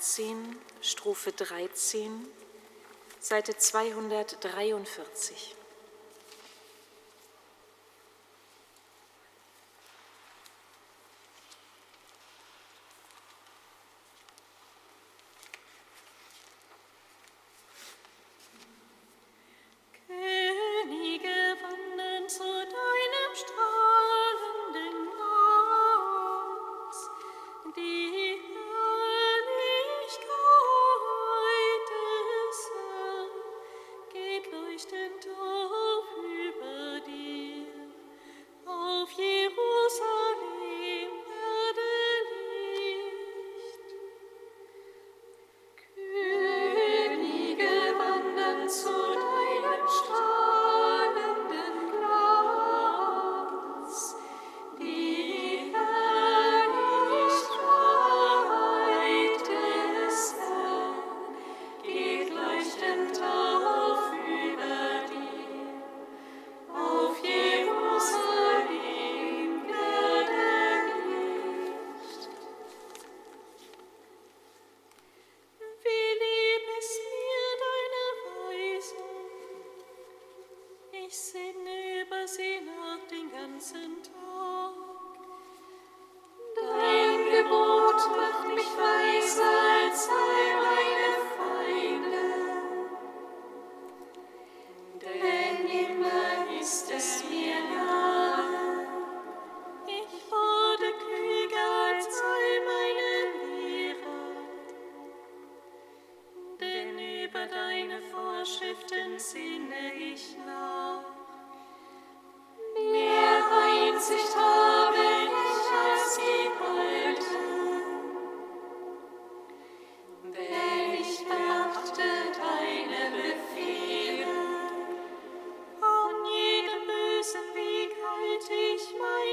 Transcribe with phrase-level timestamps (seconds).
[0.00, 2.26] 18, Strophe 13,
[3.20, 5.59] Seite 243.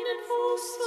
[0.07, 0.79] meinen Fuß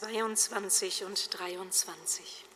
[0.00, 2.47] 22 und 23.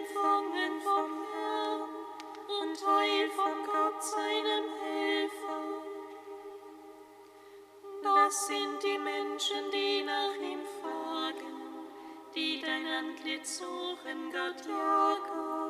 [0.00, 1.82] empfangen vom Herrn
[2.60, 5.60] und Heil von Gott seinem Helfer.
[8.02, 11.86] Das sind die Menschen, die nach ihm fragen,
[12.34, 15.69] die dein Antlitz suchen, Gott Jakob.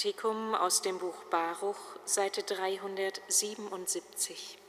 [0.00, 1.76] Kantikum aus dem Buch Baruch,
[2.06, 4.59] Seite 377.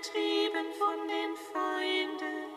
[0.00, 2.48] getrieben von den Feinden.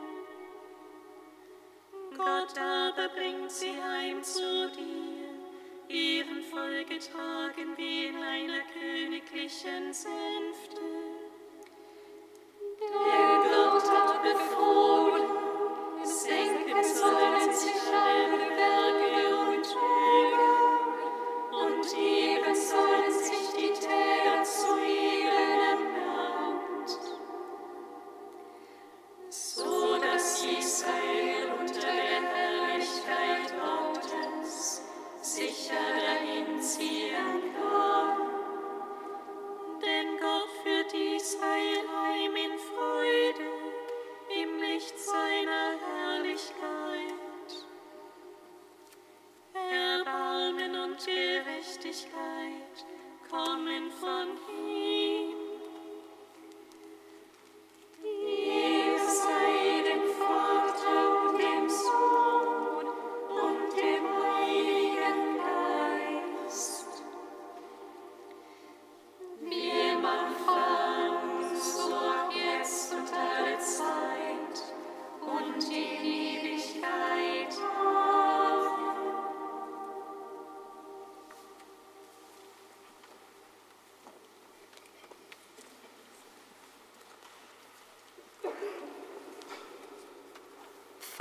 [2.16, 11.13] Gott aber bringt sie heim zu dir, eben vollgetragen wie in einer königlichen Sänfte.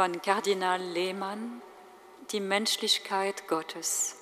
[0.02, 1.62] Von Kardinal Lehmann
[2.32, 4.16] Die Menschlichkeit Gottes.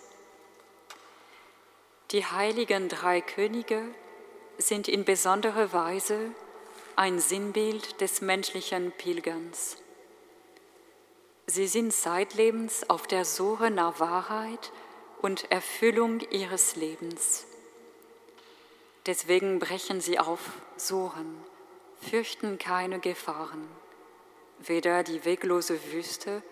[2.10, 3.82] Die heiligen drei Könige
[4.58, 6.32] sind in besonderer Weise
[6.96, 9.78] ein Sinnbild des menschlichen Pilgerns.
[11.46, 14.72] Sie sind zeitlebens auf der Suche nach Wahrheit
[15.22, 17.46] und Erfüllung ihres Lebens.
[19.06, 20.42] Deswegen brechen sie auf,
[20.76, 21.42] suchen,
[22.02, 23.66] fürchten keine Gefahren,
[24.60, 26.42] weder die weglose Wüste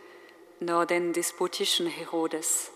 [0.61, 2.71] noch den despotischen Herodes.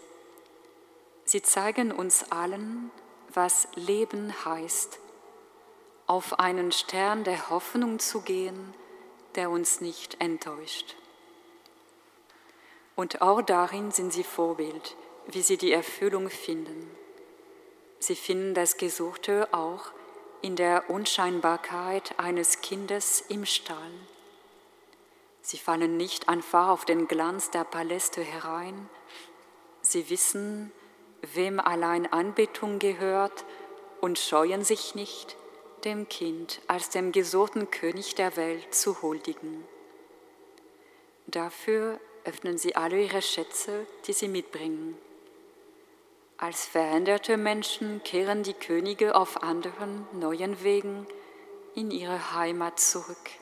[1.25, 2.91] Sie zeigen uns allen,
[3.33, 4.99] was Leben heißt,
[6.07, 8.75] auf einen Stern der Hoffnung zu gehen,
[9.35, 10.97] der uns nicht enttäuscht.
[12.95, 16.91] Und auch darin sind sie Vorbild, wie sie die Erfüllung finden.
[17.99, 19.93] Sie finden das Gesuchte auch
[20.43, 23.93] in der Unscheinbarkeit eines Kindes im Stall.
[25.43, 28.89] Sie fallen nicht einfach auf den Glanz der Paläste herein.
[29.83, 30.71] Sie wissen,
[31.35, 33.45] wem allein Anbetung gehört
[34.01, 35.37] und scheuen sich nicht,
[35.85, 39.65] dem Kind als dem gesuchten König der Welt zu huldigen.
[41.27, 44.97] Dafür öffnen sie alle ihre Schätze, die sie mitbringen.
[46.37, 51.07] Als veränderte Menschen kehren die Könige auf anderen, neuen Wegen
[51.75, 53.42] in ihre Heimat zurück.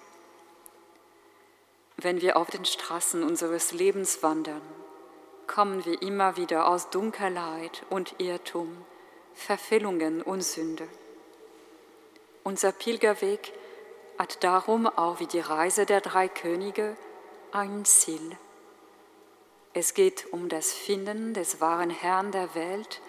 [2.02, 4.62] Wenn wir auf den Straßen unseres Lebens wandern,
[5.46, 8.74] kommen wir immer wieder aus Dunkelheit und Irrtum,
[9.34, 10.88] Verfehlungen und Sünde.
[12.42, 13.52] Unser Pilgerweg
[14.18, 16.96] hat darum auch wie die Reise der drei Könige
[17.52, 18.38] ein Ziel.
[19.74, 23.02] Es geht um das Finden des wahren Herrn der Welt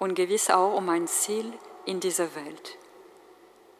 [0.00, 1.52] und gewiss auch um ein Ziel
[1.84, 2.78] in dieser Welt.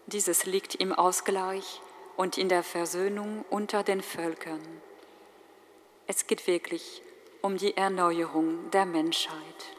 [0.06, 1.80] Dieses liegt im Ausgleich
[2.18, 4.60] und in der Versöhnung unter den Völkern.
[6.08, 7.00] Es geht wirklich
[7.42, 9.77] um die Erneuerung der Menschheit.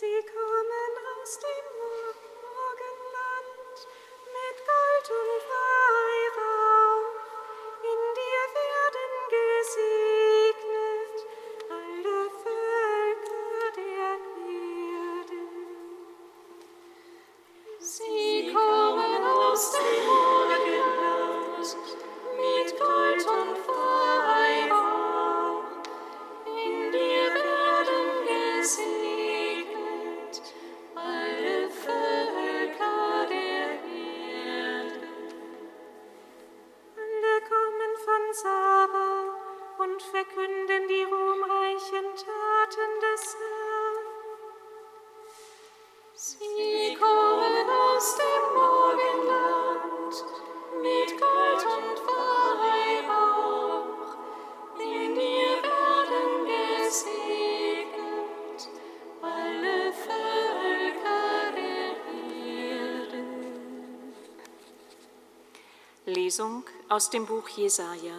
[0.00, 1.59] Sie kommen aus dem
[66.30, 68.14] Lesung aus dem Buch Jesaja.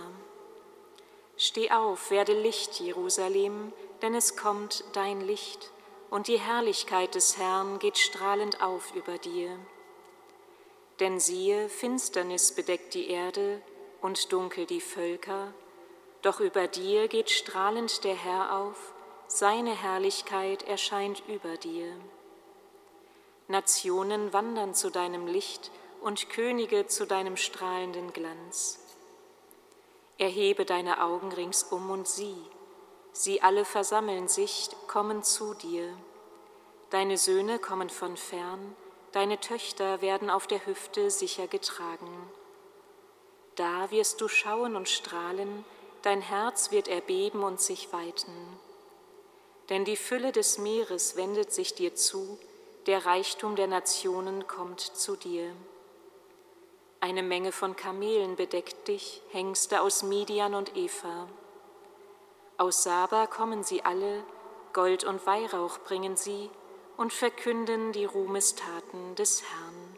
[1.38, 3.71] Steh auf, werde Licht, Jerusalem,
[4.02, 5.71] denn es kommt dein Licht,
[6.10, 9.58] und die Herrlichkeit des Herrn geht strahlend auf über dir.
[11.00, 13.62] Denn siehe, Finsternis bedeckt die Erde
[14.02, 15.54] und dunkel die Völker,
[16.21, 18.93] Doch über dir geht strahlend der Herr auf,
[19.28, 21.95] seine Herrlichkeit erscheint über dir.
[23.47, 28.79] Nationen wandern zu deinem Licht und Könige zu deinem strahlenden Glanz.
[30.17, 32.41] Erhebe deine Augen ringsum und sieh,
[33.13, 35.87] sie alle versammeln sich, kommen zu dir.
[36.89, 38.75] Deine Söhne kommen von fern,
[39.11, 42.29] deine Töchter werden auf der Hüfte sicher getragen.
[43.55, 45.63] Da wirst du schauen und strahlen,
[46.01, 48.33] dein Herz wird erbeben und sich weiten.
[49.69, 52.39] Denn die Fülle des Meeres wendet sich dir zu,
[52.87, 55.53] der Reichtum der Nationen kommt zu dir.
[57.03, 61.27] Eine Menge von Kamelen bedeckt dich, Hengste aus Midian und Eva.
[62.57, 64.23] Aus Saba kommen sie alle,
[64.71, 66.51] Gold und Weihrauch bringen sie
[66.97, 69.97] und verkünden die Ruhmestaten des Herrn.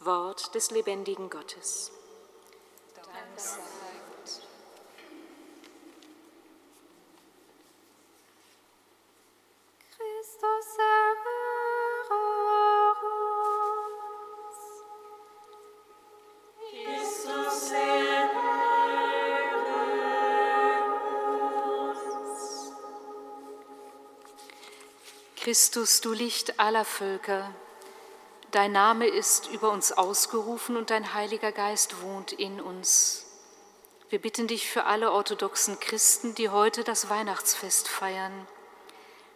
[0.00, 1.92] Wort des lebendigen Gottes.
[2.96, 3.06] Dank
[9.96, 10.76] Christus,
[25.46, 27.54] du Licht aller Völker,
[28.50, 33.24] dein Name ist über uns ausgerufen und dein Heiliger Geist wohnt in uns.
[34.08, 38.32] Wir bitten dich für alle orthodoxen Christen, die heute das Weihnachtsfest feiern.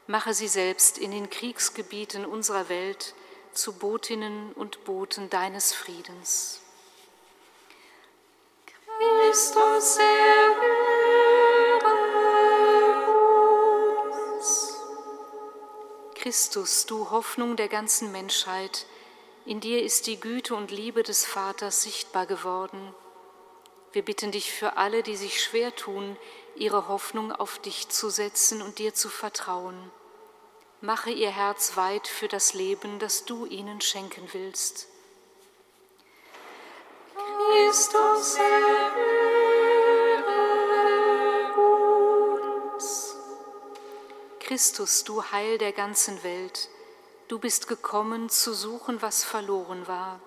[0.09, 3.15] Mache sie selbst in den Kriegsgebieten unserer Welt
[3.53, 6.61] zu Botinnen und Boten deines Friedens.
[8.99, 10.80] Christus erhöre
[16.21, 18.85] Christus, du Hoffnung der ganzen Menschheit,
[19.47, 22.95] in dir ist die Güte und Liebe des Vaters sichtbar geworden.
[23.93, 26.19] Wir bitten dich für alle, die sich schwer tun,
[26.57, 29.91] ihre Hoffnung auf dich zu setzen und dir zu vertrauen.
[30.83, 34.89] Mache ihr Herz weit für das Leben, das du ihnen schenken willst.
[37.17, 39.60] Christus erhöre
[44.51, 46.71] Christus, du Heil der ganzen Welt,
[47.29, 50.19] du bist gekommen, zu suchen, was verloren war.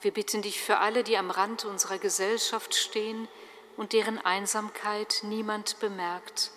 [0.00, 3.28] Wir bitten dich für alle, die am Rand unserer Gesellschaft stehen
[3.76, 6.50] und deren Einsamkeit niemand bemerkt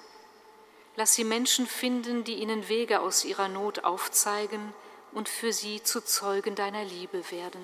[0.96, 4.74] Lass sie Menschen finden, die ihnen Wege aus ihrer Not aufzeigen
[5.12, 7.62] und für sie zu Zeugen deiner Liebe werden.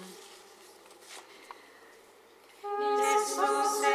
[2.62, 3.89] Jesus,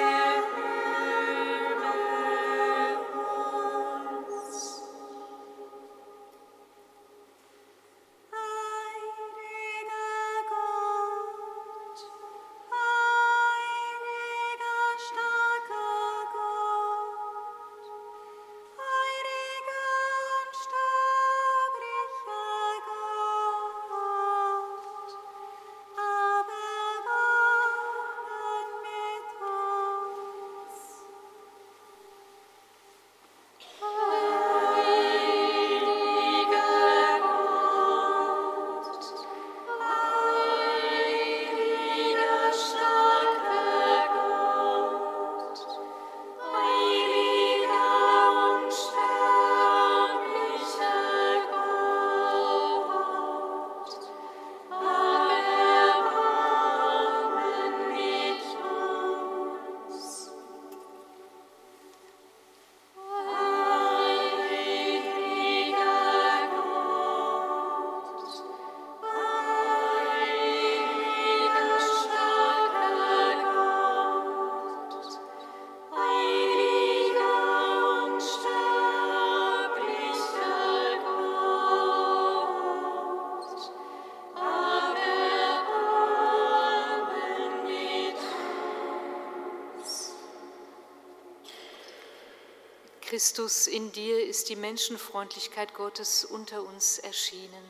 [93.24, 97.64] Christus, in dir ist die Menschenfreundlichkeit Gottes unter uns erschienen.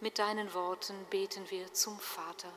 [0.00, 2.50] Mit deinen Worten beten wir zum Vater.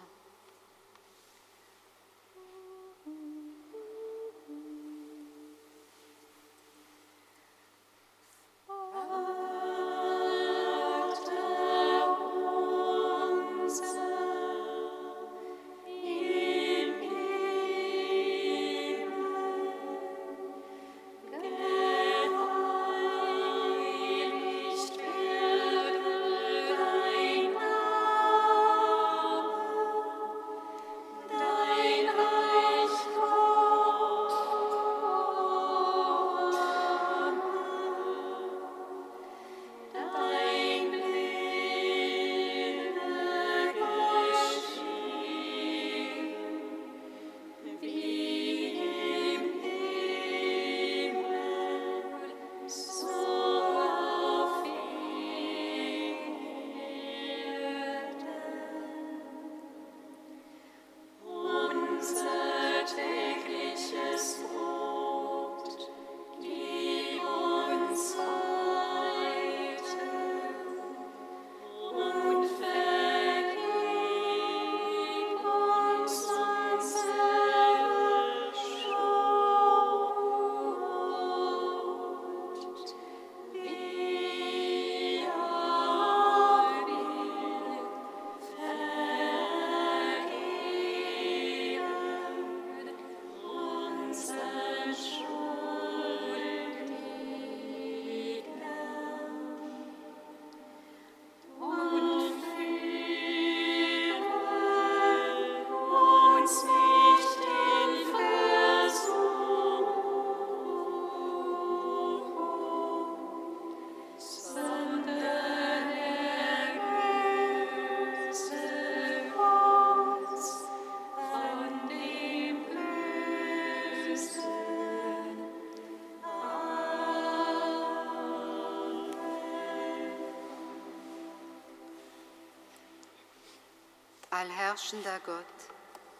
[134.71, 135.45] Allherrschender Gott,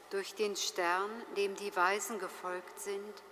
[0.10, 3.24] durch den Stern, dem die Weisen gefolgt sind,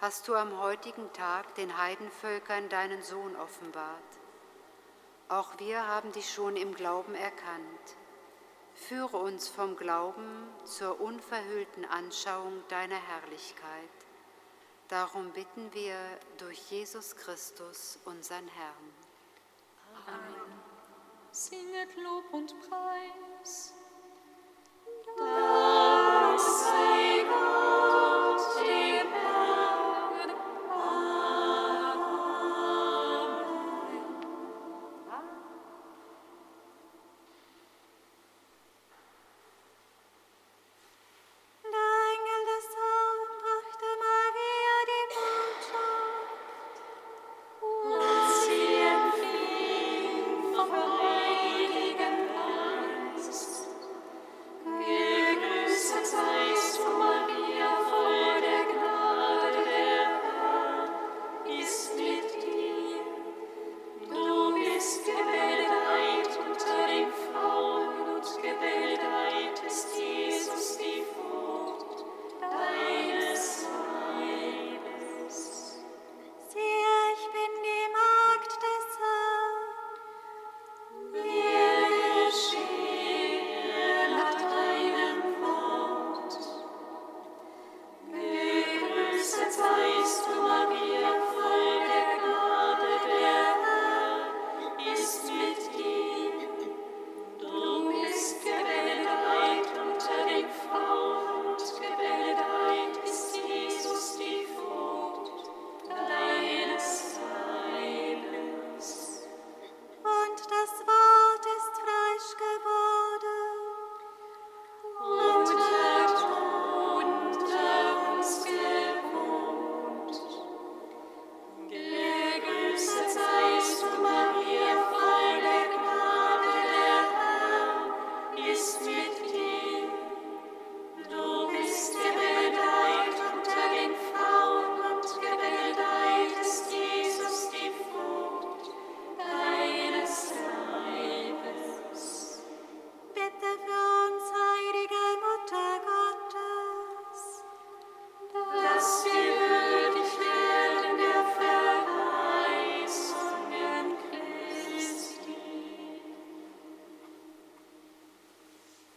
[0.00, 3.88] hast du am heutigen Tag den Heidenvölkern deinen Sohn offenbart.
[5.28, 7.96] Auch wir haben dich schon im Glauben erkannt.
[8.76, 13.90] Führe uns vom Glauben zur unverhüllten Anschauung deiner Herrlichkeit.
[14.86, 15.98] Darum bitten wir
[16.36, 18.94] durch Jesus Christus, unseren Herrn.
[20.06, 20.52] Amen.
[21.32, 23.72] Singet Lob und Preis.